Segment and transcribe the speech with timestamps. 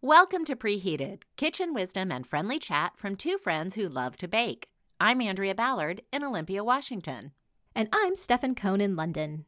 [0.00, 4.68] Welcome to Preheated, kitchen wisdom and friendly chat from two friends who love to bake.
[5.00, 7.32] I'm Andrea Ballard in Olympia, Washington.
[7.74, 9.44] And I'm Stefan Cohn in London.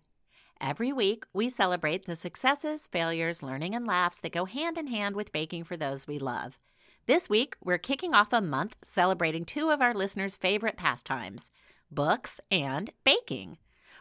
[0.60, 5.14] Every week, we celebrate the successes, failures, learning, and laughs that go hand in hand
[5.14, 6.59] with baking for those we love.
[7.07, 11.48] This week, we're kicking off a month celebrating two of our listeners' favorite pastimes
[11.93, 13.59] books and baking.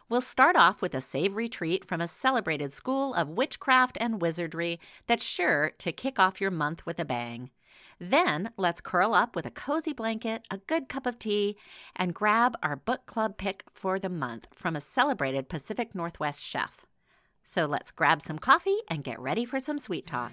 [0.09, 4.79] We'll start off with a savory treat from a celebrated school of witchcraft and wizardry
[5.05, 7.51] that's sure to kick off your month with a bang.
[7.99, 11.57] Then let's curl up with a cozy blanket, a good cup of tea,
[11.95, 16.87] and grab our book club pick for the month from a celebrated Pacific Northwest chef.
[17.43, 20.31] So let's grab some coffee and get ready for some sweet talk.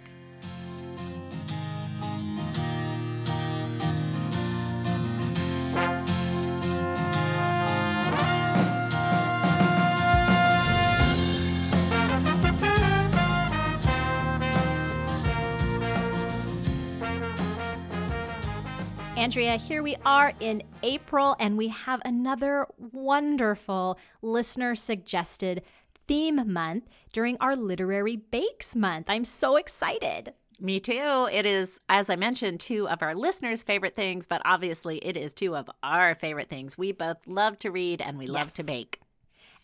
[19.26, 25.62] Andrea, here we are in April, and we have another wonderful listener suggested
[26.06, 29.10] theme month during our Literary Bakes Month.
[29.10, 30.32] I'm so excited.
[30.60, 31.28] Me too.
[31.32, 35.34] It is, as I mentioned, two of our listeners' favorite things, but obviously it is
[35.34, 36.78] two of our favorite things.
[36.78, 38.32] We both love to read and we yes.
[38.32, 39.00] love to bake.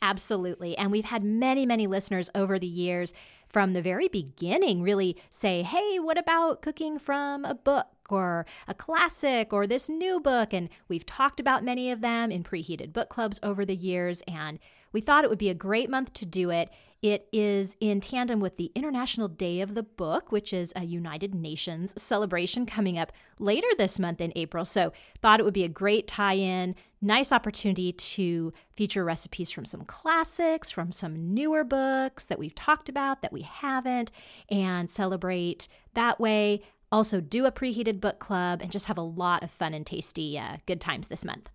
[0.02, 0.76] Absolutely.
[0.76, 3.14] And we've had many, many listeners over the years
[3.52, 8.74] from the very beginning really say, hey, what about cooking from a book or a
[8.74, 10.52] classic or this new book?
[10.52, 14.22] And we've talked about many of them in preheated book clubs over the years.
[14.26, 14.58] And
[14.92, 16.70] we thought it would be a great month to do it.
[17.02, 21.34] It is in tandem with the International Day of the Book, which is a United
[21.34, 24.64] Nations celebration coming up later this month in April.
[24.64, 29.64] So, thought it would be a great tie in, nice opportunity to feature recipes from
[29.64, 34.12] some classics, from some newer books that we've talked about that we haven't,
[34.48, 36.62] and celebrate that way.
[36.92, 40.38] Also, do a preheated book club and just have a lot of fun and tasty
[40.38, 41.50] uh, good times this month.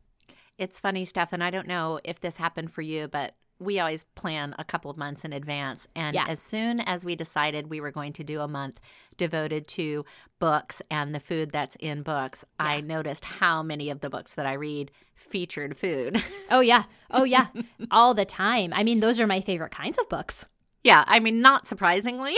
[0.57, 1.41] It's funny, Stefan.
[1.41, 4.97] I don't know if this happened for you, but we always plan a couple of
[4.97, 5.87] months in advance.
[5.95, 6.25] And yeah.
[6.27, 8.79] as soon as we decided we were going to do a month
[9.17, 10.05] devoted to
[10.39, 12.65] books and the food that's in books, yeah.
[12.65, 16.21] I noticed how many of the books that I read featured food.
[16.51, 16.83] oh, yeah.
[17.09, 17.47] Oh, yeah.
[17.89, 18.73] All the time.
[18.73, 20.45] I mean, those are my favorite kinds of books.
[20.83, 21.03] Yeah.
[21.07, 22.35] I mean, not surprisingly.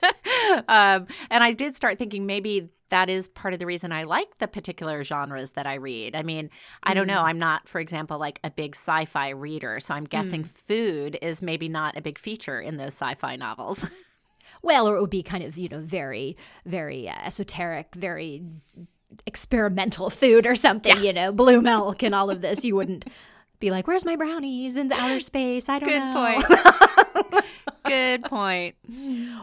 [0.68, 4.36] um, and I did start thinking maybe that is part of the reason I like
[4.38, 6.14] the particular genres that I read.
[6.14, 6.50] I mean,
[6.82, 7.22] I don't know.
[7.22, 7.24] Mm.
[7.24, 9.80] I'm not, for example, like a big sci fi reader.
[9.80, 10.46] So I'm guessing mm.
[10.46, 13.88] food is maybe not a big feature in those sci fi novels.
[14.62, 18.42] well, or it would be kind of, you know, very, very uh, esoteric, very
[19.26, 21.02] experimental food or something, yeah.
[21.02, 22.62] you know, blue milk and all of this.
[22.62, 23.06] You wouldn't
[23.58, 25.70] be like, where's my brownies in the outer space?
[25.70, 27.32] I don't Good know.
[27.32, 27.44] point.
[27.84, 28.76] Good point.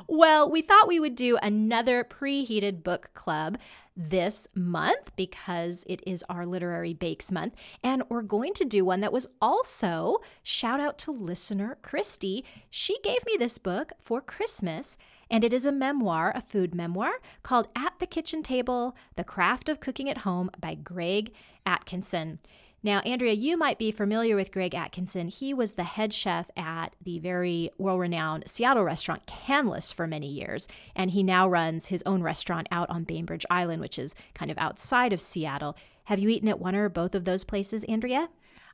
[0.08, 3.58] Well, we thought we would do another preheated book club
[4.00, 9.02] this month because it is our literary bakes month and we're going to do one
[9.02, 14.98] that was also shout out to listener Christy she gave me this book for Christmas
[15.30, 19.68] and it is a memoir a food memoir called At the Kitchen Table The Craft
[19.68, 21.34] of Cooking at Home by Greg
[21.66, 22.40] Atkinson
[22.82, 25.28] now, Andrea, you might be familiar with Greg Atkinson.
[25.28, 30.28] He was the head chef at the very world renowned Seattle restaurant Canlis for many
[30.28, 34.50] years, and he now runs his own restaurant out on Bainbridge Island, which is kind
[34.50, 35.76] of outside of Seattle.
[36.06, 38.30] Have you eaten at one or both of those places, Andrea?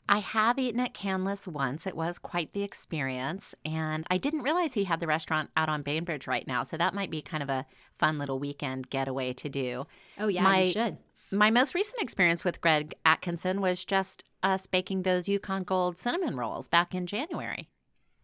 [0.07, 1.87] I have eaten at Canlis once.
[1.87, 3.55] It was quite the experience.
[3.65, 6.61] And I didn't realize he had the restaurant out on Bainbridge right now.
[6.61, 7.65] So that might be kind of a
[7.97, 9.87] fun little weekend getaway to do.
[10.19, 10.97] Oh, yeah, My, you should
[11.31, 16.35] my most recent experience with Greg Atkinson was just us baking those Yukon Gold cinnamon
[16.35, 17.67] rolls back in January.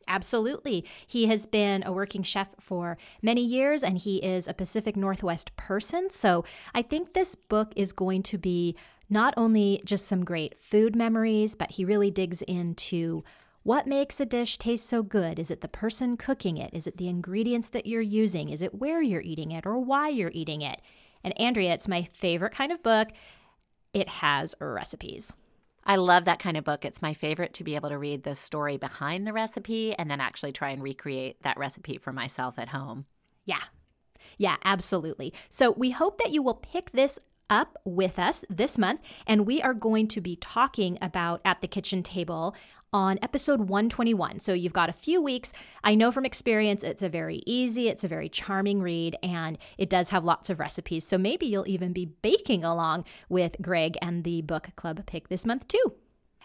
[0.07, 0.83] Absolutely.
[1.07, 5.55] He has been a working chef for many years and he is a Pacific Northwest
[5.55, 6.09] person.
[6.09, 8.75] So I think this book is going to be
[9.09, 13.23] not only just some great food memories, but he really digs into
[13.63, 15.37] what makes a dish taste so good?
[15.37, 16.73] Is it the person cooking it?
[16.73, 18.49] Is it the ingredients that you're using?
[18.49, 20.81] Is it where you're eating it or why you're eating it?
[21.23, 23.09] And Andrea, it's my favorite kind of book.
[23.93, 25.33] It has recipes.
[25.83, 26.85] I love that kind of book.
[26.85, 30.21] It's my favorite to be able to read the story behind the recipe and then
[30.21, 33.05] actually try and recreate that recipe for myself at home.
[33.45, 33.63] Yeah.
[34.37, 35.33] Yeah, absolutely.
[35.49, 37.19] So we hope that you will pick this
[37.49, 41.67] up with us this month, and we are going to be talking about At the
[41.67, 42.55] Kitchen Table
[42.93, 44.39] on episode 121.
[44.39, 45.53] So you've got a few weeks.
[45.83, 49.89] I know from experience it's a very easy, it's a very charming read, and it
[49.89, 51.05] does have lots of recipes.
[51.05, 55.45] So maybe you'll even be baking along with Greg and the book club pick this
[55.45, 55.93] month too.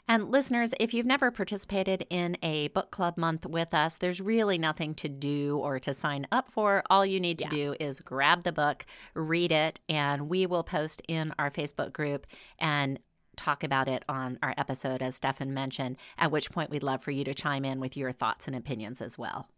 [0.08, 4.56] And listeners, if you've never participated in a book club month with us, there's really
[4.56, 6.84] nothing to do or to sign up for.
[6.88, 7.50] All you need to Yeah.
[7.50, 12.24] do is grab the book, read it, and we will post in our Facebook group
[12.60, 13.00] and
[13.36, 17.10] talk about it on our episode, as Stefan mentioned, at which point we'd love for
[17.10, 19.48] you to chime in with your thoughts and opinions as well.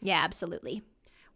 [0.00, 0.82] Yeah, absolutely.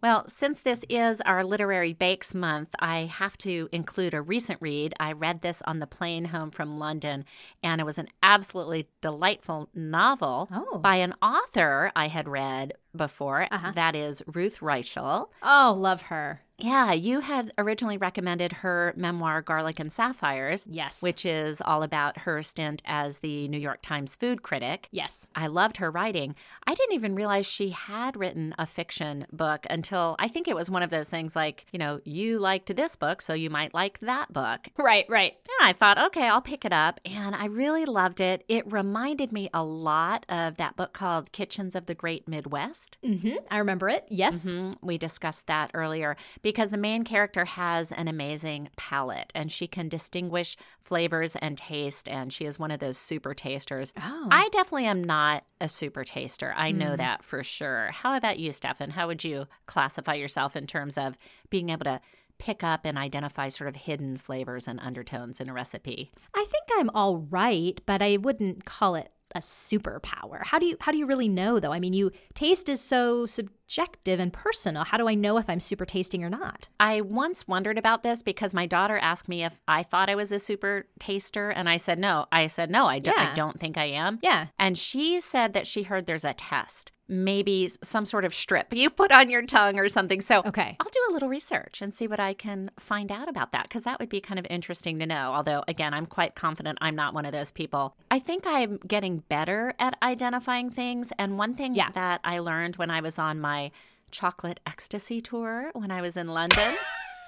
[0.02, 4.94] Well, since this is our Literary Bakes Month, I have to include a recent read.
[4.98, 7.24] I read this on the plane home from London,
[7.62, 10.78] and it was an absolutely delightful novel Oh.
[10.78, 13.46] by an author I had read before.
[13.50, 13.72] Uh-huh.
[13.74, 15.28] That is Ruth Reichl.
[15.42, 16.40] Oh, love her.
[16.58, 21.02] Yeah, you had originally recommended her memoir, Garlic and Sapphires, Yes.
[21.02, 24.86] which is all about her stint as the New York Times food critic.
[24.92, 25.26] Yes.
[25.34, 26.36] I loved her writing.
[26.64, 30.70] I didn't even realize she had written a fiction book until I think it was
[30.70, 33.98] one of those things like, you know, you liked this book, so you might like
[34.00, 34.68] that book.
[34.78, 35.34] Right, right.
[35.48, 37.00] Yeah, I thought, okay, I'll pick it up.
[37.04, 38.44] And I really loved it.
[38.46, 42.81] It reminded me a lot of that book called Kitchens of the Great Midwest.
[43.04, 43.36] Mm-hmm.
[43.50, 44.04] I remember it.
[44.08, 44.46] Yes.
[44.46, 44.76] Mhm.
[44.82, 49.88] We discussed that earlier because the main character has an amazing palate and she can
[49.88, 52.08] distinguish flavors and taste.
[52.08, 53.92] And she is one of those super tasters.
[54.00, 54.28] Oh.
[54.30, 56.52] I definitely am not a super taster.
[56.56, 57.90] I know that for sure.
[57.92, 58.90] How about you, Stefan?
[58.90, 61.16] How would you classify yourself in terms of
[61.50, 62.00] being able to
[62.38, 66.10] pick up and identify sort of hidden flavors and undertones in a recipe?
[66.34, 70.44] I think I'm all right, but I wouldn't call it a superpower.
[70.44, 71.72] How do you how do you really know though?
[71.72, 73.26] I mean, you taste is so
[73.72, 74.84] subjective and personal.
[74.84, 76.68] How do I know if I'm super tasting or not?
[76.78, 80.30] I once wondered about this because my daughter asked me if I thought I was
[80.30, 82.26] a super taster, and I said no.
[82.30, 84.18] I said no, I, don't, I don't think I am.
[84.22, 84.48] Yeah.
[84.58, 88.90] And she said that she heard there's a test, maybe some sort of strip you
[88.90, 90.20] put on your tongue or something.
[90.20, 90.76] So Okay.
[90.78, 93.84] I'll do a little research and see what I can find out about that because
[93.84, 95.32] that would be kind of interesting to know.
[95.34, 97.96] Although, again, I'm quite confident I'm not one of those people.
[98.10, 101.12] I think I'm getting better at identifying things.
[101.18, 101.90] And one thing Yeah.
[101.92, 103.61] that I learned when I was on my
[104.10, 106.74] chocolate ecstasy tour when I was in London,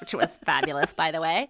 [0.01, 1.49] which was fabulous, by the way.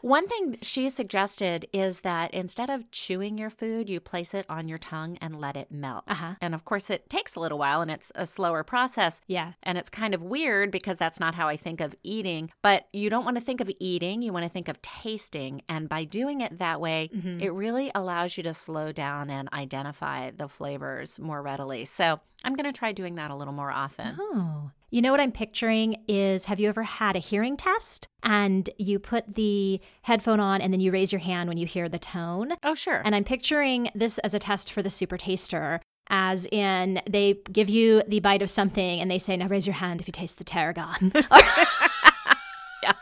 [0.00, 4.68] One thing she suggested is that instead of chewing your food, you place it on
[4.68, 6.04] your tongue and let it melt.
[6.08, 6.34] Uh-huh.
[6.40, 9.20] And of course, it takes a little while and it's a slower process.
[9.26, 9.52] Yeah.
[9.62, 12.50] And it's kind of weird because that's not how I think of eating.
[12.62, 15.60] But you don't want to think of eating, you want to think of tasting.
[15.68, 17.40] And by doing it that way, Mm-hmm.
[17.40, 21.84] it really allows you to slow down and identify the flavors more readily.
[21.84, 24.16] So I'm going to try doing that a little more often.
[24.18, 24.70] Oh.
[24.90, 28.98] You know what I'm picturing is have you ever had a hearing test and you
[28.98, 32.54] put the headphone on and then you raise your hand when you hear the tone?
[32.62, 33.02] Oh, sure.
[33.04, 37.68] And I'm picturing this as a test for the super taster, as in they give
[37.68, 40.38] you the bite of something and they say, now raise your hand if you taste
[40.38, 41.12] the tarragon.
[42.82, 42.92] yeah.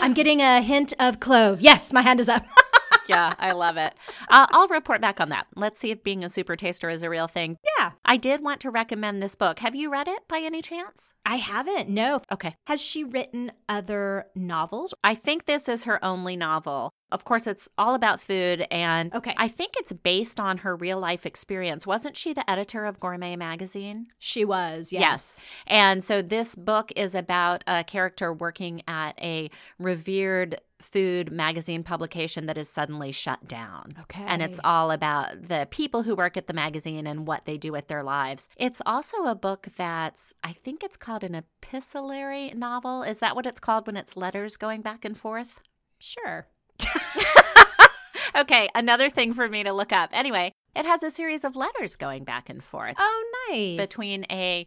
[0.00, 1.60] I'm getting a hint of clove.
[1.60, 2.46] Yes, my hand is up.
[3.08, 3.94] yeah, I love it.
[4.28, 5.46] Uh, I'll report back on that.
[5.54, 7.56] Let's see if being a super taster is a real thing.
[7.78, 7.92] yeah.
[8.04, 9.58] I did want to recommend this book.
[9.60, 11.12] Have you read it by any chance?
[11.24, 11.88] I haven't.
[11.88, 12.20] No.
[12.32, 12.54] Okay.
[12.66, 14.94] Has she written other novels?
[15.02, 16.90] I think this is her only novel.
[17.12, 19.34] Of course, it's all about food, and Okay.
[19.36, 21.86] I think it's based on her real life experience.
[21.86, 24.08] Wasn't she the editor of Gourmet magazine?
[24.18, 25.40] She was, Yes.
[25.66, 32.46] And so this book is about a character working at a revered food magazine publication
[32.46, 33.92] that is suddenly shut down.
[34.00, 34.24] Okay.
[34.26, 37.72] And it's all about the people who work at the magazine and what they do
[37.72, 38.48] with their lives.
[38.56, 43.02] It's also a book that's, I think it's called an epistolary novel.
[43.02, 45.62] Is that what it's called when it's letters going back and forth?
[45.98, 46.46] Sure.
[48.36, 50.10] Okay, another thing for me to look up.
[50.12, 53.78] Anyway, it has a series of letters going back and forth Oh, nice.
[53.78, 54.66] between a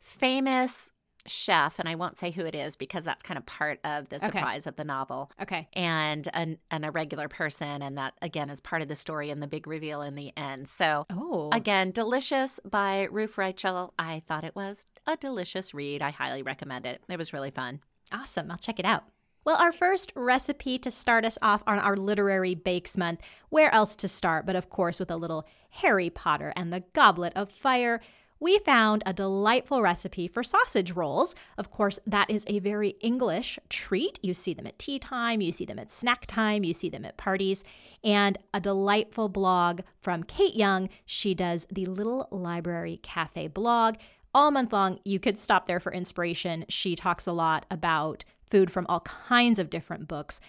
[0.00, 0.90] famous
[1.26, 4.16] chef, and I won't say who it is because that's kind of part of the
[4.16, 4.24] Okay.
[4.26, 5.30] surprise of the novel.
[5.42, 5.68] Okay.
[5.74, 9.42] And an, and a regular person, and that again is part of the story and
[9.42, 10.66] the big reveal in the end.
[10.66, 11.50] So Oh.
[11.52, 13.90] Again, Delicious by Ruth Reichl.
[13.98, 16.00] I thought it was a delicious read.
[16.00, 17.02] I highly recommend it.
[17.06, 17.80] It was really fun.
[18.12, 18.50] Awesome.
[18.50, 19.04] I'll check it out.
[19.44, 23.20] Well, our first recipe to start us off on our literary bakes month.
[23.48, 27.32] Where else to start but, of course, with a little Harry Potter and the Goblet
[27.34, 28.00] of Fire.
[28.38, 31.34] We found a delightful recipe for sausage rolls.
[31.58, 34.18] Of course, that is a very English treat.
[34.22, 37.04] You see them at tea time, you see them at snack time, you see them
[37.04, 37.64] at parties.
[38.02, 40.88] And a delightful blog from Kate Young.
[41.04, 43.96] She does the Little Library Cafe blog
[44.34, 45.00] all month long.
[45.04, 46.64] You could stop there for inspiration.
[46.68, 50.40] She talks a lot about food from all kinds of different books.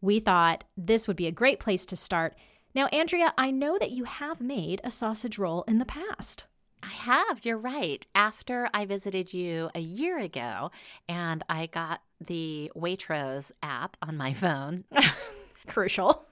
[0.00, 2.34] We thought this would be a great place to start.
[2.74, 6.44] Now, Andrea, I know that you have made a sausage roll in the past.
[6.82, 8.04] I have, you're right.
[8.14, 10.70] After I visited you a year ago
[11.08, 14.84] and I got the Waitrose app on my phone,
[15.68, 16.24] Crucial.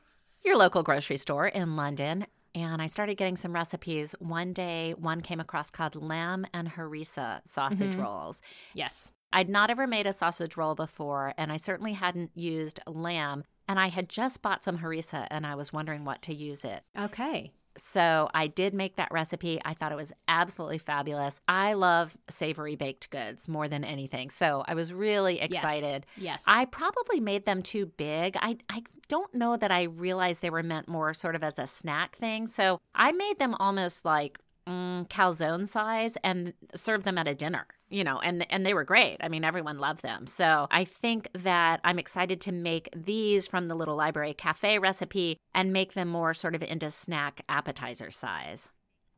[0.42, 4.12] your local grocery store in London, and I started getting some recipes.
[4.18, 8.02] One day, one came across called lamb and harissa sausage Mm-hmm.
[8.02, 8.42] rolls.
[8.74, 9.12] Yes.
[9.32, 13.44] I'd not ever made a sausage roll before, and I certainly hadn't used lamb.
[13.68, 16.82] And I had just bought some harissa, and I was wondering what to use it.
[16.98, 17.52] Okay.
[17.76, 19.60] So I did make that recipe.
[19.64, 21.40] I thought it was absolutely fabulous.
[21.46, 24.30] I love savory baked goods more than anything.
[24.30, 26.04] So I was really excited.
[26.16, 26.42] Yes.
[26.46, 28.36] I probably made them too big.
[28.40, 31.66] I, I don't know that I realized they were meant more sort of as a
[31.66, 32.46] snack thing.
[32.48, 37.66] So I made them almost like mm, calzone size and served them at a dinner.
[37.90, 39.18] You know, and and they were great.
[39.20, 40.26] I mean, everyone loved them.
[40.26, 45.36] So I think that I'm excited to make these from the Little Library Cafe recipe
[45.54, 48.70] and make them more sort of into snack appetizer size.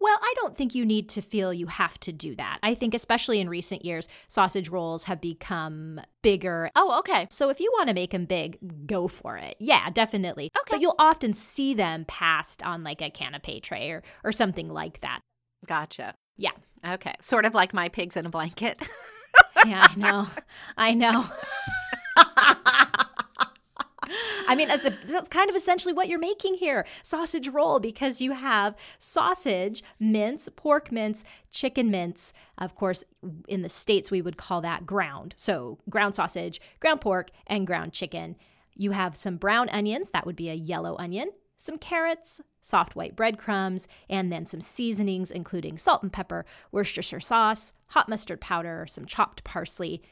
[0.03, 2.59] Well, I don't think you need to feel you have to do that.
[2.61, 6.73] I think, especially in recent years, sausage rolls have become bigger.
[6.75, 7.29] Oh, okay.
[7.31, 9.55] So if you want to make them big, go for it.
[9.61, 10.51] Yeah, definitely.
[10.59, 10.71] Okay.
[10.71, 15.01] But you'll often see them passed on like a canapé tray or, or something like
[15.03, 15.21] that.
[15.67, 16.15] Gotcha.
[16.37, 16.53] Yeah.
[16.87, 17.15] Okay.
[17.21, 18.79] Sort of like my pigs in a blanket.
[19.65, 20.27] Yeah, I know.
[20.77, 21.25] I know.
[24.49, 28.21] I mean, that's, a, that's kind of essentially what you're making here sausage roll because
[28.21, 32.33] you have sausage, mince, pork mince, chicken mince.
[32.59, 33.05] Of course,
[33.49, 35.35] in the States, we would call that ground.
[35.39, 38.37] So, ground sausage, ground pork, and ground chicken.
[38.75, 41.31] You have some brown onions, that would be a yellow onion,
[41.63, 47.73] some carrots, soft white breadcrumbs, and then some seasonings, including salt and pepper, Worcestershire sauce,
[47.89, 50.03] hot mustard powder, some chopped parsley.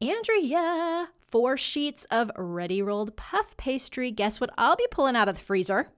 [0.00, 4.10] Andrea, four sheets of ready rolled puff pastry.
[4.10, 5.88] Guess what I'll be pulling out of the freezer?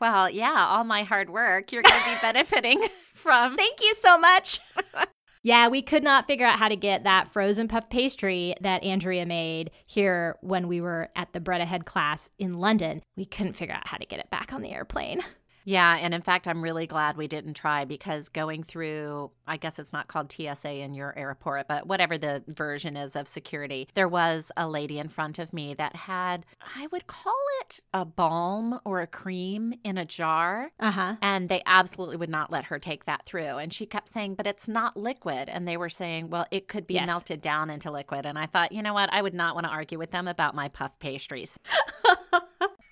[0.00, 3.56] well, yeah, all my hard work you're going to be benefiting from.
[3.56, 4.60] Thank you so much.
[5.42, 9.26] yeah, we could not figure out how to get that frozen puff pastry that Andrea
[9.26, 13.02] made here when we were at the Bread Ahead class in London.
[13.16, 15.22] We couldn't figure out how to get it back on the airplane.
[15.68, 19.78] Yeah, and in fact, I'm really glad we didn't try because going through, I guess
[19.78, 24.08] it's not called TSA in your airport, but whatever the version is of security, there
[24.08, 28.80] was a lady in front of me that had, I would call it a balm
[28.86, 30.70] or a cream in a jar.
[30.80, 31.16] Uh huh.
[31.20, 33.58] And they absolutely would not let her take that through.
[33.58, 35.50] And she kept saying, but it's not liquid.
[35.50, 37.06] And they were saying, well, it could be Yes.
[37.06, 38.24] melted down into liquid.
[38.24, 39.12] And I thought, you know what?
[39.12, 41.58] I would not want to argue with them about my puff pastries.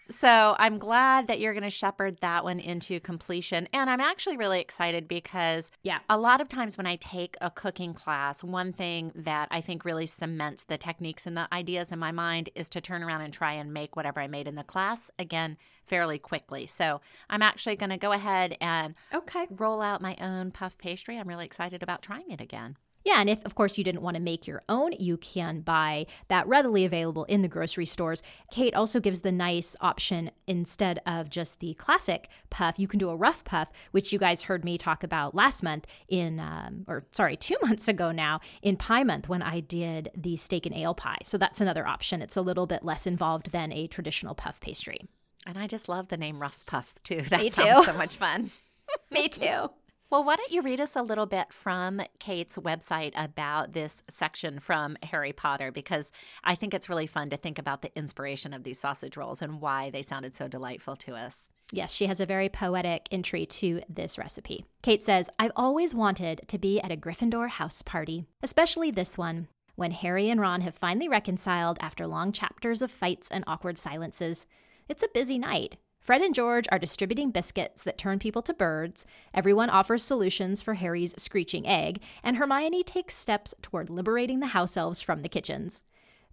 [0.08, 3.66] So I'm glad that you're going to shepherd that one into completion.
[3.72, 5.98] And I'm actually really excited because Yeah.
[6.08, 9.84] a lot of times when I take a cooking class, one thing that I think
[9.84, 13.32] really cements the techniques and the ideas in my mind is to turn around and
[13.34, 16.66] try and make whatever I made in the class again fairly quickly.
[16.66, 19.46] So I'm actually going to go ahead and Okay.
[19.50, 21.18] roll out my own puff pastry.
[21.18, 22.76] I'm really excited about trying it again.
[23.06, 26.06] Yeah, and if, of course, you didn't want to make your own, you can buy
[26.26, 28.20] that readily available in the grocery stores.
[28.50, 33.08] Kate also gives the nice option instead of just the classic puff, you can do
[33.08, 37.06] a rough puff, which you guys heard me talk about last month in, um, or
[37.12, 40.94] sorry, two months ago now in Pie Month when I did the steak and ale
[40.94, 41.18] pie.
[41.22, 42.20] So that's another option.
[42.20, 44.98] It's a little bit less involved than a traditional puff pastry.
[45.46, 47.22] And I just love the name Rough Puff too.
[47.30, 47.92] That Me sounds too.
[47.92, 48.50] so much fun.
[49.12, 49.70] Me too.
[50.08, 54.60] Well, why don't you read us a little bit from Kate's website about this section
[54.60, 55.72] from Harry Potter?
[55.72, 56.12] Because
[56.44, 59.60] I think it's really fun to think about the inspiration of these sausage rolls and
[59.60, 61.48] why they sounded so delightful to us.
[61.72, 64.64] Yes, she has a very poetic entry to this recipe.
[64.80, 69.48] Kate says, I've always wanted to be at a Gryffindor house party, especially this one,
[69.74, 74.46] when Harry and Ron have finally reconciled after long chapters of fights and awkward silences.
[74.88, 75.78] It's a busy night.
[76.06, 79.06] Fred and George are distributing biscuits that turn people to birds.
[79.34, 84.76] Everyone offers solutions for Harry's screeching egg, and Hermione takes steps toward liberating the house
[84.76, 85.82] elves from the kitchens.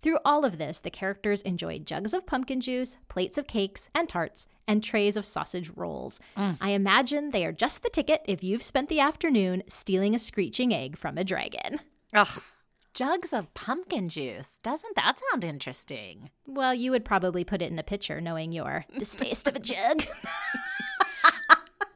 [0.04, 4.08] Through all of this, the characters enjoy jugs of pumpkin juice, plates of cakes and
[4.08, 6.20] tarts, and trays of sausage rolls.
[6.38, 6.60] Mm.
[6.62, 10.72] I imagine they are just the ticket if you've spent the afternoon stealing a screeching
[10.72, 11.80] egg from a dragon.
[12.14, 12.44] Ugh.
[12.94, 14.60] Jugs of pumpkin juice.
[14.62, 16.30] Doesn't that sound interesting?
[16.46, 20.04] Well, you would probably put it in a pitcher knowing your distaste of a jug.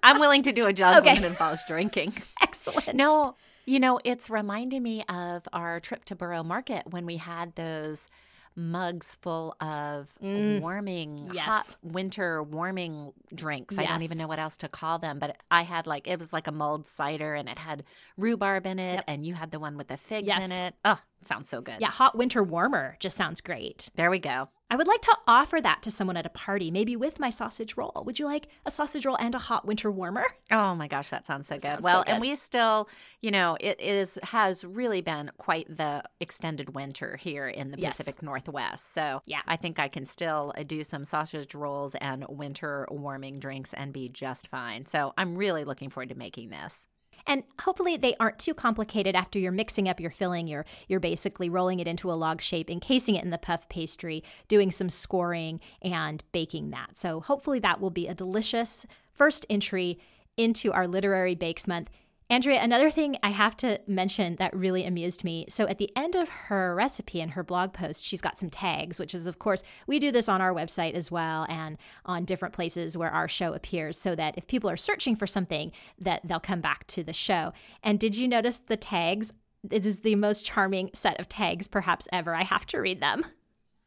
[0.03, 1.13] I'm willing to do a jug Okay.
[1.13, 2.13] when it involves drinking.
[2.41, 2.95] Excellent.
[2.95, 3.35] No,
[3.65, 8.09] you know, it's reminding me of our trip to Borough Market when we had those
[8.57, 11.33] mugs full of warming, Mm.
[11.33, 11.45] Yes.
[11.45, 13.77] hot winter warming drinks.
[13.77, 16.33] I don't even know what else to call them, but I had like, it was
[16.33, 17.83] like a mulled cider and it had
[18.17, 20.43] rhubarb in it, and you had the one with the figs Yes.
[20.45, 20.75] in it.
[20.83, 21.77] Oh, sounds so good.
[21.79, 23.89] Yeah, hot winter warmer just sounds great.
[23.95, 24.49] There we go.
[24.69, 27.77] I would like to offer that to someone at a party, maybe with my sausage
[27.77, 28.03] roll.
[28.05, 30.25] Would you like a sausage roll and a hot winter warmer?
[30.51, 31.67] Oh my gosh, that sounds so That good.
[31.67, 32.89] sounds well, so and we still,
[33.21, 37.95] you know, it is has really been quite the extended winter here in the Yes.
[37.97, 38.91] Pacific Northwest.
[38.93, 39.41] So Yeah.
[39.47, 43.93] I think I can still uh, do some sausage rolls and winter warming drinks and
[43.93, 44.85] be just fine.
[44.85, 46.85] So I'm really looking forward to making this.
[47.27, 50.47] And hopefully they aren't too complicated after you're mixing up your filling.
[50.47, 54.23] You're you're basically rolling it into a log shape, encasing it in the puff pastry,
[54.47, 56.97] doing some scoring and baking that.
[56.97, 59.99] So hopefully that will be a delicious first entry
[60.37, 61.89] into our literary bakes month.
[62.29, 65.45] Andrea, another thing I have to mention that really amused me.
[65.47, 68.99] So, at the end of her recipe in her blog post, she's got some tags,
[68.99, 72.53] which is, of course, we do this on our website as well and on different
[72.53, 76.41] places where our show appears so that if people are searching for something, that they'll
[76.41, 77.53] come back to the show.
[77.81, 79.31] And did you notice the tags?
[79.71, 82.35] It is the most charming set of tags perhaps ever.
[82.35, 83.25] I have to read them.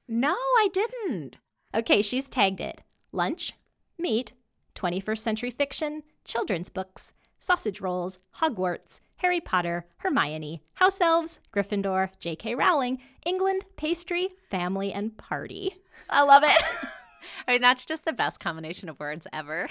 [0.09, 1.39] No, I didn't.
[1.75, 2.81] Okay, she's tagged it
[3.13, 3.53] lunch,
[3.99, 4.33] meat,
[4.77, 12.55] 21st century fiction, children's books, sausage rolls, Hogwarts, Harry Potter, Hermione, house elves, Gryffindor, J.K.
[12.55, 15.75] Rowling, England, pastry, family, and party.
[16.09, 16.63] I love it.
[17.49, 19.69] I mean, that's just the best combination of words ever.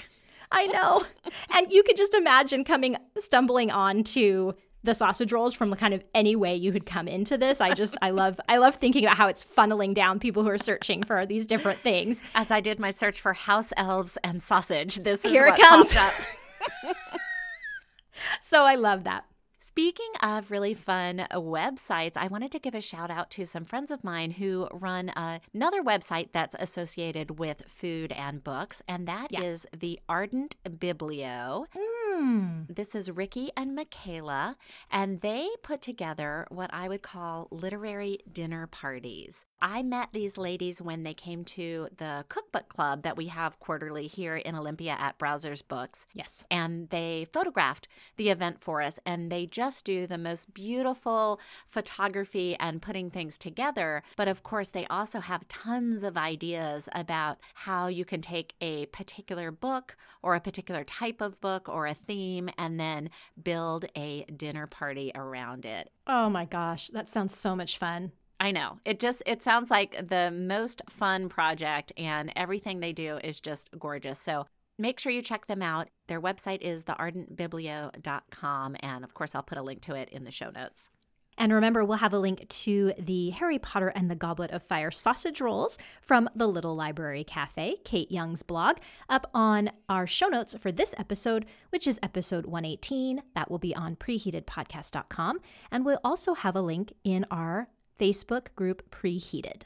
[0.52, 1.04] I know.
[1.54, 6.02] And you could just imagine coming, stumbling onto the sausage rolls from the kind of
[6.14, 7.60] any way you had come into this.
[7.60, 10.58] I just, I love, I love thinking about how it's funneling down people who are
[10.58, 12.22] searching for these different things.
[12.34, 15.94] As I did my search for house elves and sausage, this is Here it comes.
[18.40, 19.24] So I love that.
[19.62, 23.90] Speaking of really fun websites, I wanted to give a shout out to some friends
[23.90, 29.66] of mine who run another website that's associated with food and books, and that is
[29.70, 29.78] Yeah.
[29.78, 31.66] the Ardent Biblio.
[32.12, 32.62] Hmm.
[32.68, 34.56] This is Ricky and Michaela,
[34.90, 39.46] and they put together what I would call literary dinner parties.
[39.62, 44.06] I met these ladies when they came to the cookbook club that we have quarterly
[44.06, 46.46] here in Olympia at Browsers Books Yes.
[46.50, 47.86] and they photographed
[48.16, 53.36] the event for us and they just do the most beautiful photography and putting things
[53.36, 58.54] together but of course they also have tons of ideas about how you can take
[58.62, 63.10] a particular book or a particular type of book or a theme and then
[63.42, 68.10] build a dinner party around it Oh my gosh, that sounds so much fun.
[68.40, 68.78] I know.
[68.84, 73.70] It just it sounds like the most fun project and everything they do is just
[73.78, 74.18] gorgeous.
[74.18, 75.88] So make sure you check them out.
[76.08, 80.32] Their website is theardentbiblio.com and of course I'll put a link to it in the
[80.32, 80.88] show notes.
[81.40, 84.90] And remember, we'll have a link to the Harry Potter and the Goblet of Fire
[84.90, 88.76] sausage rolls from the Little Library Cafe, Kate Young's blog,
[89.08, 93.22] up on our show notes for this episode, which is episode 118.
[93.34, 95.40] That will be on preheatedpodcast.com.
[95.70, 99.62] And we'll also have a link in our Facebook group, Preheated.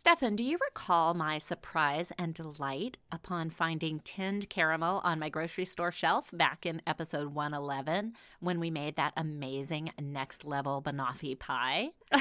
[0.00, 5.66] Stefan, do you recall my surprise and delight upon finding tinned caramel on my grocery
[5.66, 11.90] store shelf back in episode 111 when we made that amazing next level banoffee pie?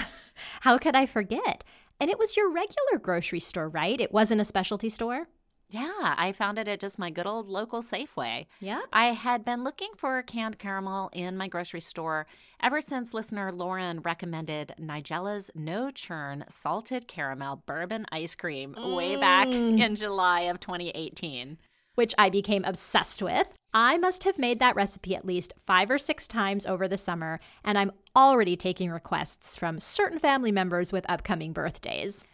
[0.60, 1.64] How could I forget?
[2.02, 4.02] And it was your regular grocery store, right?
[4.02, 5.30] It wasn't a specialty store?
[5.70, 8.48] Yeah, I found it at just my good old local Safeway.
[8.60, 8.82] Yeah.
[8.92, 12.26] I had been looking for canned caramel in my grocery store
[12.60, 19.48] ever since listener Lauren recommended Nigella's no churn salted caramel bourbon ice cream way back
[19.48, 19.80] mm.
[19.80, 21.58] in July of 2018.
[21.96, 23.50] which I became obsessed with.
[23.74, 27.42] I must have made that recipe at least five or six times over the summer,
[27.62, 32.26] and I'm already taking requests from certain family members with upcoming birthdays.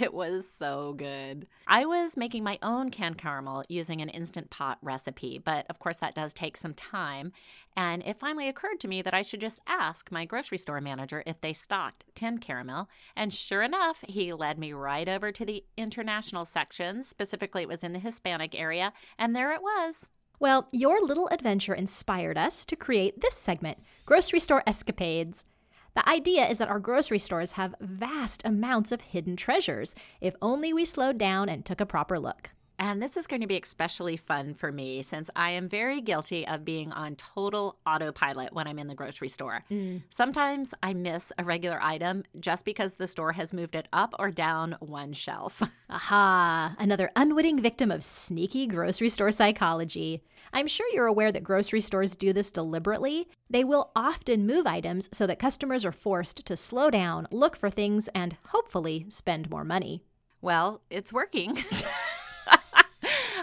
[0.00, 1.46] It was so good.
[1.66, 5.98] I was making my own canned caramel using an instant pot recipe, but of course
[5.98, 7.32] that does take some time.
[7.76, 11.22] And it finally occurred to me that I should just ask my grocery store manager
[11.26, 12.88] if they stocked tin caramel.
[13.14, 17.02] And sure enough, he led me right over to the international section.
[17.02, 20.08] Specifically, it was in the Hispanic area, and there it was.
[20.40, 25.44] Well, your little adventure inspired us to create this segment Grocery Store Escapades.
[25.94, 30.72] The idea is that our grocery stores have vast amounts of hidden treasures, if only
[30.72, 32.50] we slowed down and took a proper look.
[32.82, 36.44] And this is going to be especially fun for me since I am very guilty
[36.44, 39.64] of being on total autopilot when I'm in the grocery store.
[39.70, 40.02] Mm.
[40.10, 44.32] Sometimes I miss a regular item just because the store has moved it up or
[44.32, 45.62] down one shelf.
[45.90, 50.20] Aha, another unwitting victim of sneaky grocery store psychology.
[50.52, 53.28] I'm sure you're aware that grocery stores do this deliberately.
[53.48, 57.70] They will often move items so that customers are forced to slow down, look for
[57.70, 60.02] things, and hopefully spend more money.
[60.40, 61.62] well, it's working.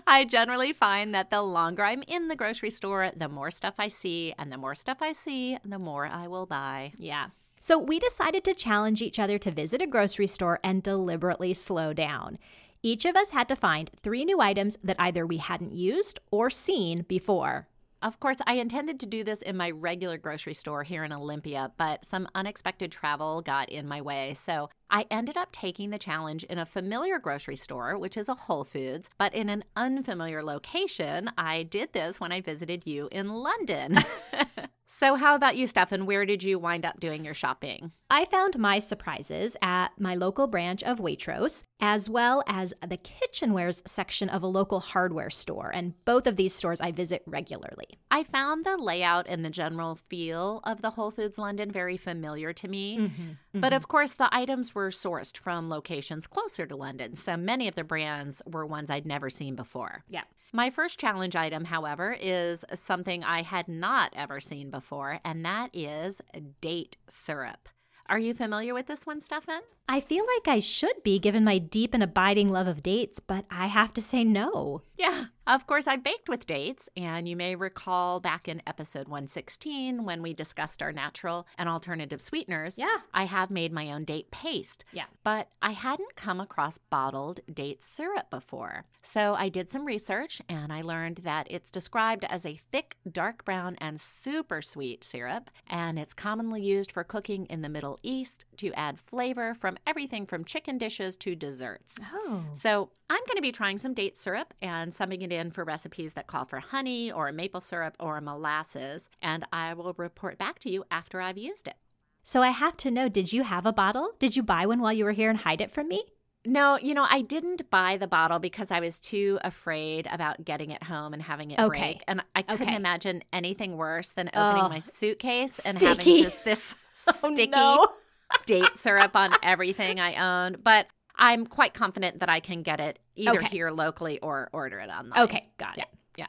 [0.10, 3.90] I generally find that the longer I'm in the grocery store, the more stuff I
[3.90, 6.94] see, and the more stuff I see, the more I will buy.
[6.98, 7.28] Yeah.
[7.60, 11.94] So we decided to challenge each other to visit a grocery store and deliberately slow
[11.94, 12.40] down.
[12.82, 16.50] Each of us had to find three new items that either we hadn't used or
[16.50, 17.68] seen before.
[18.02, 21.72] Of course, I intended to do this in my regular grocery store here in Olympia,
[21.78, 24.34] but some unexpected travel got in my way.
[24.34, 28.34] So I ended up taking the challenge in a familiar grocery store, which is a
[28.34, 31.30] Whole Foods, but in an unfamiliar location.
[31.38, 34.00] I did this when I visited you in London.
[34.92, 36.08] So, how about you, Stefan?
[36.08, 37.92] Where did you wind up doing your shopping?
[38.10, 43.88] I found my surprises at my local branch of Waitrose, as well as the kitchenwares
[43.88, 45.70] section of a local hardware store.
[45.72, 48.00] And both of these stores I visit regularly.
[48.10, 52.52] I found the layout and the general feel of the Whole Foods London very familiar
[52.54, 52.98] to me.
[52.98, 53.60] Mm-hmm, mm-hmm.
[53.60, 57.16] But of course, the items were sourced from locations closer to London.
[57.16, 60.06] So many of the brands were ones I'd never seen before.
[60.10, 60.24] Yeah.
[60.52, 65.70] My first challenge item, however, is something I had not ever seen before, and that
[65.74, 66.22] is
[66.62, 67.70] date syrup.
[68.08, 69.62] Are you familiar with this one, Stefan?
[69.88, 73.46] I feel like I should be given my deep and abiding love of dates, but
[73.52, 74.82] I have to say no.
[74.98, 80.06] Yeah, of course, I baked with dates, and you may recall back in episode 116
[80.06, 82.78] when we discussed our natural and alternative sweeteners.
[82.78, 82.98] Yeah.
[83.16, 84.86] I have made my own date paste.
[84.94, 85.06] Yeah.
[85.24, 88.86] But I hadn't come across bottled date syrup before.
[89.02, 93.44] So I did some research and I learned that it's described as a thick, dark
[93.44, 98.46] brown, and super sweet syrup, and it's commonly used for cooking in the Middle East
[98.58, 101.96] to add flavor from everything from chicken dishes to desserts.
[102.14, 102.44] Oh.
[102.54, 106.14] So I'm going to be trying some date syrup and subbing it in for recipes
[106.14, 110.70] that call for honey or maple syrup or molasses, and I will report back to
[110.70, 111.76] you after I've used it.
[112.24, 114.12] So I have to know did you have a bottle?
[114.20, 116.04] Did you buy one while you were here and hide it from me?
[116.46, 120.70] No, you know, I didn't buy the bottle because I was too afraid about getting
[120.70, 121.80] it home and having it okay.
[121.80, 122.04] break.
[122.08, 122.76] And I couldn't okay.
[122.76, 126.12] imagine anything worse than opening oh, my suitcase and sticky.
[126.12, 126.76] having just this
[127.08, 127.88] oh, sticky oh,
[128.32, 128.38] no.
[128.46, 130.58] date syrup on everything I own.
[130.64, 130.88] But
[131.20, 133.48] I'm quite confident that I can get it either okay.
[133.48, 135.22] here locally or order it online.
[135.24, 135.90] Okay, got yeah, it.
[136.18, 136.28] Yeah.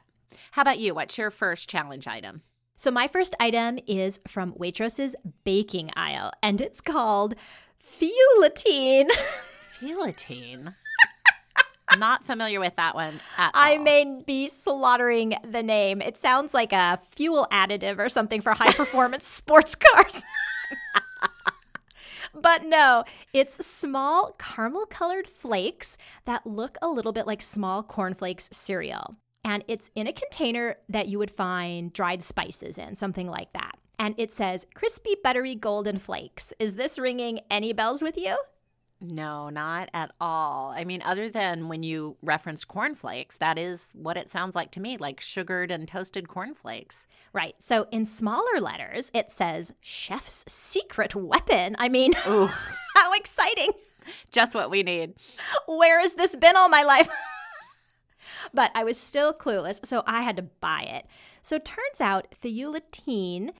[0.51, 0.93] How about you?
[0.93, 2.41] What's your first challenge item?
[2.75, 7.35] So my first item is from Waitrose's baking aisle, and it's called
[7.81, 9.07] Feuilletine.
[9.79, 10.73] Feuilletine.
[11.97, 13.61] Not familiar with that one at all.
[13.61, 13.83] I all.
[13.83, 16.01] may be slaughtering the name.
[16.01, 20.21] It sounds like a fuel additive or something for high performance sports cars.
[22.33, 28.49] but no, it's small caramel colored flakes that look a little bit like small cornflakes
[28.51, 29.15] cereal.
[29.43, 33.77] And it's in a container that you would find dried spices in, something like that.
[33.97, 36.53] And it says crispy, buttery, golden flakes.
[36.59, 38.37] Is this ringing any bells with you?
[39.03, 40.71] No, not at all.
[40.77, 44.79] I mean, other than when you referenced cornflakes, that is what it sounds like to
[44.79, 47.07] me like sugared and toasted cornflakes.
[47.33, 47.55] Right.
[47.57, 51.75] So in smaller letters, it says chef's secret weapon.
[51.79, 53.71] I mean, how exciting!
[54.31, 55.15] Just what we need.
[55.67, 57.09] Where has this been all my life?
[58.53, 61.07] but I was still clueless, so I had to buy it.
[61.41, 63.51] So turns out feuilletine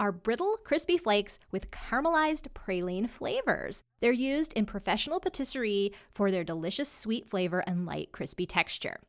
[0.00, 3.82] are brittle, crispy flakes with caramelized praline flavors.
[4.00, 9.00] They're used in professional patisserie for their delicious sweet flavor and light, crispy texture.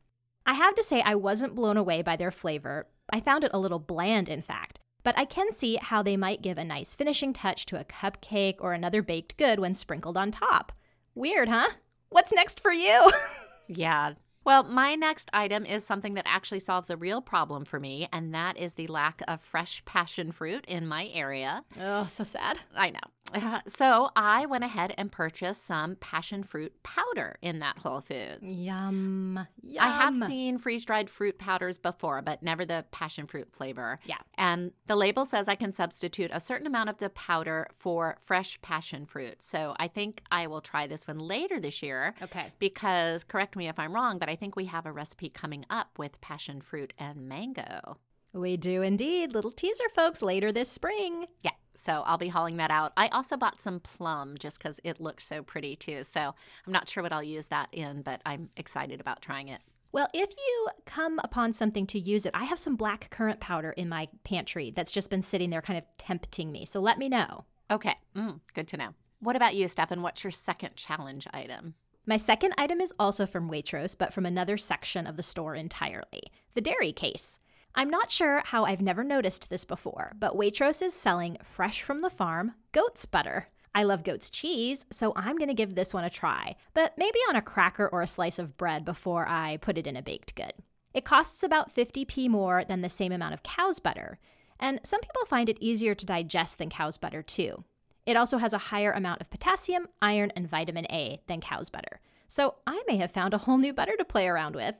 [0.46, 2.86] I have to say, I wasn't blown away by their flavor.
[3.10, 4.80] I found it a little bland, in fact.
[5.02, 8.56] But I can see how they might give a nice finishing touch to a cupcake
[8.58, 10.72] or another baked good when sprinkled on top.
[11.14, 11.70] Weird, huh?
[12.10, 13.10] What's next for you?
[13.68, 18.08] yeah, well, my next item is something that actually solves a real problem for me,
[18.12, 21.62] and that is the lack of fresh passion fruit in my area.
[21.78, 22.58] Oh, so sad.
[22.74, 23.00] I know.
[23.32, 28.50] Uh, so I went ahead and purchased some passion fruit powder in that Whole Foods.
[28.50, 29.46] Yum.
[29.62, 29.84] Yum.
[29.84, 33.98] I have seen freeze dried fruit powders before, but never the passion fruit flavor.
[34.04, 34.18] Yeah.
[34.36, 38.60] And the label says I can substitute a certain amount of the powder for fresh
[38.62, 39.42] passion fruit.
[39.42, 42.14] So I think I will try this one later this year.
[42.22, 42.52] Okay.
[42.58, 45.98] Because, correct me if I'm wrong, but I think we have a recipe coming up
[45.98, 47.98] with passion fruit and mango.
[48.32, 49.32] We do indeed.
[49.32, 51.26] Little teaser, folks, later this spring.
[51.42, 51.50] Yeah.
[51.80, 52.92] So I'll be hauling that out.
[52.96, 56.04] I also bought some plum just because it looks so pretty too.
[56.04, 56.34] So
[56.66, 59.60] I'm not sure what I'll use that in, but I'm excited about trying it.
[59.90, 63.70] Well, if you come upon something to use it, I have some black currant powder
[63.70, 66.64] in my pantry that's just been sitting there kind of tempting me.
[66.64, 67.44] So let me know.
[67.70, 67.96] Okay.
[68.14, 68.90] Mm, good to know.
[69.20, 70.02] What about you, Stefan?
[70.02, 71.74] What's your second challenge item?
[72.06, 76.24] My second item is also from Waitrose, but from another section of the store entirely
[76.54, 77.38] the dairy case.
[77.74, 82.00] I'm not sure how I've never noticed this before, but Waitrose is selling fresh from
[82.00, 83.46] the farm goat's butter.
[83.74, 87.36] I love goat's cheese, so I'm to give this one a try, but maybe on
[87.36, 90.52] a cracker or a slice of bread before I put it in a baked good.
[90.92, 94.18] It costs about 50p more than the same amount of cow's butter,
[94.58, 97.64] and some people find it easier to digest than cow's butter too.
[98.04, 102.00] It also has a higher amount of potassium, iron, and vitamin A than cow's butter.
[102.26, 104.74] So I may have found a whole new butter to play around with.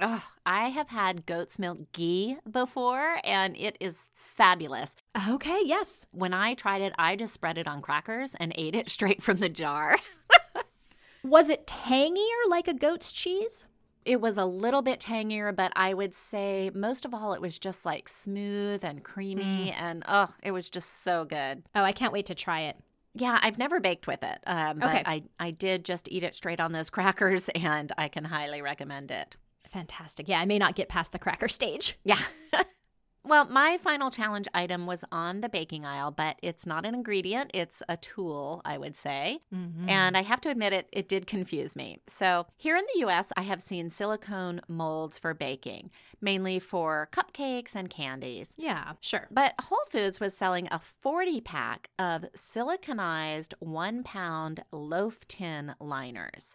[0.00, 4.94] Oh, I have had goat's milk ghee before and it is fabulous.
[5.28, 6.06] Okay, yes.
[6.12, 9.38] When I tried it, I just spread it on crackers and ate it straight from
[9.38, 9.96] the jar.
[11.22, 13.64] Was it tangier like a goat's cheese?
[14.04, 17.58] It was a little bit tangier, but I would say most of all, it was
[17.58, 19.72] just like smooth and creamy.
[19.72, 21.64] And oh, it was just so good.
[21.74, 22.76] Oh, I can't wait to try it.
[23.14, 25.02] Yeah, I've never baked with it, um, but Okay.
[25.06, 29.10] I, I did just eat it straight on those crackers, and I can highly recommend
[29.10, 29.36] it.
[29.72, 30.28] Fantastic.
[30.28, 31.98] Yeah, I may not get past the cracker stage.
[32.04, 32.20] Yeah.
[33.24, 37.50] well, my final challenge item was on the baking aisle, but it's not an ingredient,
[37.52, 39.40] it's a tool, I would say.
[39.52, 39.88] Mm-hmm.
[39.88, 41.98] And I have to admit it it did confuse me.
[42.06, 47.74] So, here in the US, I have seen silicone molds for baking, mainly for cupcakes
[47.74, 48.54] and candies.
[48.56, 49.26] Yeah, sure.
[49.32, 56.54] But Whole Foods was selling a 40 pack of siliconized one pound loaf tin liners.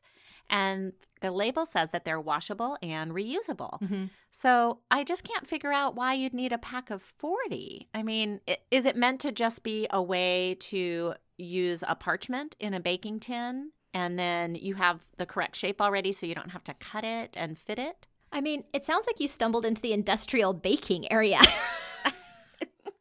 [0.52, 3.82] And the label says that they're washable and reusable.
[3.82, 4.06] Mm-hmm.
[4.32, 7.88] So I just can't figure out why you'd need a pack of 40.
[7.94, 12.74] I mean, is it meant to just be a way to use a parchment in
[12.74, 13.72] a baking tin?
[13.94, 17.38] And then you have the correct shape already, so you don't have to cut it
[17.38, 18.08] and fit it?
[18.32, 21.40] I mean, it sounds like you stumbled into the industrial baking area.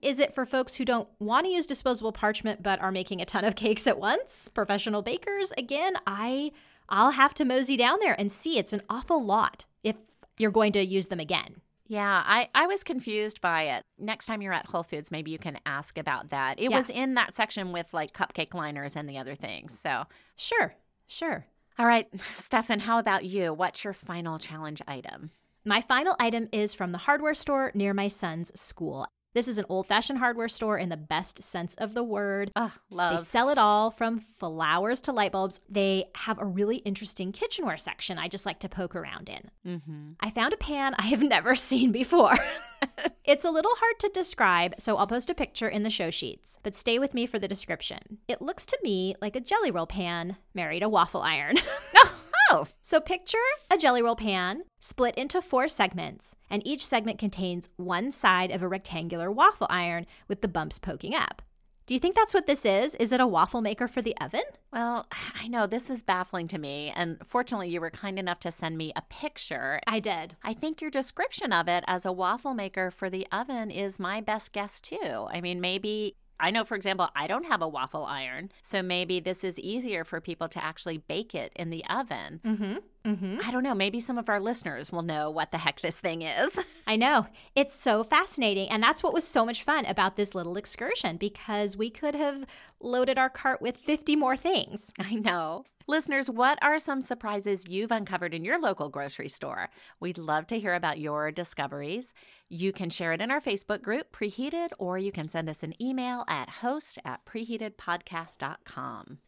[0.03, 3.27] Is it for folks who don't want to use disposable parchment but are making a
[3.27, 4.49] ton of cakes at once?
[4.49, 5.53] Professional bakers?
[5.59, 6.53] Again, I
[6.90, 9.96] I'll have to mosey down there and see it's an awful lot if
[10.38, 11.57] you're going to use them again.
[11.87, 13.85] Yeah, I, I was confused by it.
[13.98, 16.59] Next time you're at Whole Foods, maybe you can ask about that.
[16.61, 16.76] It Yeah.
[16.76, 19.76] was in that section with like cupcake liners and the other things.
[19.79, 20.05] So,
[20.37, 20.74] Sure,
[21.09, 21.46] sure.
[21.79, 23.53] all right, Stefan, how about you?
[23.53, 25.31] What's your final challenge item?
[25.64, 29.07] My final item is from the hardware store near my son's school.
[29.33, 32.51] This is an old fashioned hardware store in the best sense of the word.
[32.57, 35.61] Oh, They sell it all from flowers to light bulbs.
[35.69, 39.51] They have a really interesting kitchenware section I just like to poke around in.
[39.79, 40.12] mm-hmm.
[40.19, 42.37] I found a pan I have never seen before.
[43.25, 46.59] it's a little hard to describe, so I'll post a picture in the show sheets,
[46.64, 48.19] but stay with me for the description.
[48.27, 51.57] It looks to me like a jelly roll pan married a waffle iron.
[52.53, 53.39] Oh, So picture
[53.71, 58.61] a jelly roll pan split into four segments, and each segment contains one side of
[58.61, 61.43] a rectangular waffle iron with the bumps poking up.
[61.87, 62.97] Do you think that's what this is?
[62.97, 64.43] Is it a waffle maker for the oven?
[64.73, 65.07] well,
[65.41, 66.93] I know this is baffling to me.
[66.95, 69.81] And fortunately, you were kind enough to send me a picture.
[69.87, 70.35] I did.
[70.43, 74.21] I think your description of it as a waffle maker for the oven is my
[74.21, 75.27] best guess, too.
[75.31, 76.17] I mean, maybe.
[76.40, 80.05] I know, for example, I don't have a waffle iron, so maybe this is easier
[80.05, 82.40] for people to actually bake it in the oven.
[82.44, 82.76] Mm-hmm.
[83.05, 83.39] Mm-hmm.
[83.43, 83.75] I don't know.
[83.75, 86.59] Maybe some of our listeners will know what the heck this thing is.
[86.87, 87.27] I know.
[87.55, 88.69] It's so fascinating.
[88.69, 92.47] And that's what was so much fun about this little excursion because we could have
[92.81, 94.93] loaded our cart with 50 more things.
[95.01, 95.65] I know.
[95.87, 99.71] Listeners, what are some surprises you've uncovered in your local grocery store?
[99.99, 102.13] We'd love to hear about your discoveries.
[102.49, 105.75] You can share it in our Facebook group, Preheated, or you can send us an
[105.83, 109.19] email at host at preheatedpodcast.com.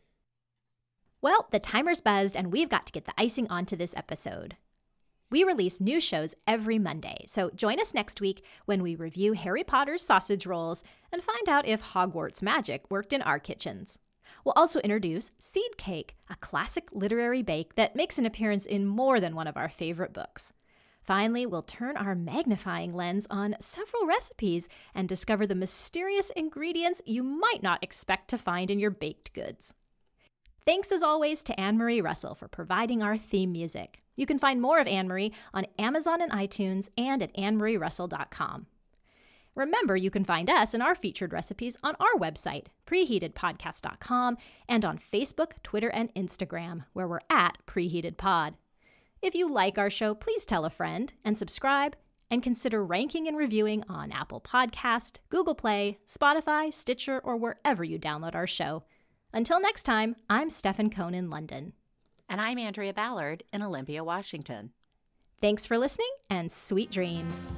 [1.22, 4.56] Well, the timer's buzzed and we've got to get the icing onto this episode.
[5.30, 9.62] We release new shows every Monday, so join us next week when we review Harry
[9.62, 10.82] Potter's sausage rolls
[11.12, 14.00] and find out if Hogwarts magic worked in our kitchens.
[14.44, 19.20] We'll also introduce Seed Cake, a classic literary bake that makes an appearance in more
[19.20, 20.52] than one of our favorite books.
[21.02, 27.22] Finally, we'll turn our magnifying lens on several recipes and discover the mysterious ingredients you
[27.22, 29.72] might not expect to find in your baked goods.
[30.64, 34.00] Thanks as always to Anne Marie Russell for providing our theme music.
[34.16, 38.66] You can find more of Anne Marie on Amazon and iTunes and at annemarierussell.com.
[39.54, 44.98] Remember, you can find us and our featured recipes on our website, preheatedpodcast.com, and on
[44.98, 48.54] Facebook, Twitter, and Instagram, where we're at preheatedpod.
[49.20, 51.96] If you like our show, please tell a friend and subscribe,
[52.30, 57.98] and consider ranking and reviewing on Apple Podcast, Google Play, Spotify, Stitcher, or wherever you
[57.98, 58.84] download our show.
[59.34, 61.72] Until next time, I'm Stefan Cohn in London.
[62.28, 64.72] And I'm Andrea Ballard in Olympia, Washington.
[65.40, 67.48] Thanks for listening and sweet dreams.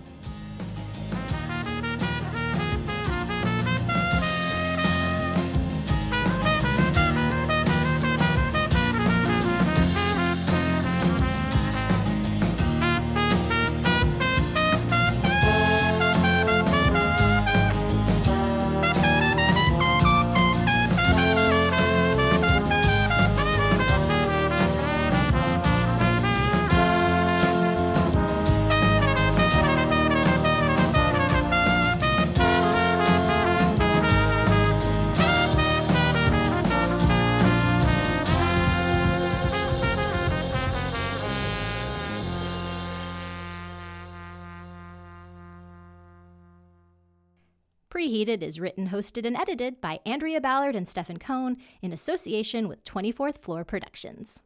[48.42, 53.38] Is written, hosted, and edited by Andrea Ballard and Stefan Cohn in association with 24th
[53.38, 54.42] Floor Productions.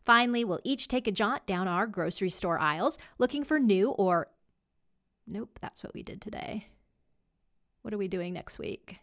[0.00, 4.28] Finally, we'll each take a jaunt down our grocery store aisles looking for new or.
[5.26, 6.68] Nope, that's what we did today.
[7.82, 8.94] What are we doing next week?